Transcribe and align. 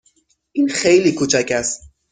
این 0.51 0.67
خیلی 0.69 1.11
کوچک 1.11 1.47
است. 1.51 1.89